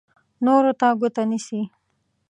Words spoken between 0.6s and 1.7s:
ته ګوته نیسي.